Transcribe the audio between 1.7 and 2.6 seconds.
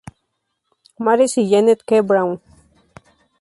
K. Braun.